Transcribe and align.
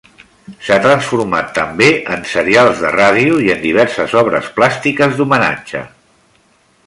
S'ha 0.67 0.77
transformat 0.85 1.51
també 1.57 1.89
en 2.15 2.23
serials 2.31 2.81
de 2.85 2.93
ràdio 2.95 3.37
i 3.49 3.53
en 3.57 3.61
diverses 3.67 4.17
obres 4.23 4.49
plàstiques 4.59 5.15
d'homenatge. 5.21 5.85